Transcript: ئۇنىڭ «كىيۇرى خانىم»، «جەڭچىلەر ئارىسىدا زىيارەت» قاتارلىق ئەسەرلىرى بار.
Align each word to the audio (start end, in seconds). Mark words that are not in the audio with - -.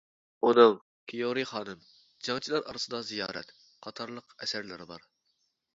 ئۇنىڭ 0.47 0.71
«كىيۇرى 1.13 1.43
خانىم»، 1.51 1.83
«جەڭچىلەر 2.29 2.67
ئارىسىدا 2.73 3.05
زىيارەت» 3.11 3.53
قاتارلىق 3.87 4.37
ئەسەرلىرى 4.43 4.91
بار. 4.95 5.09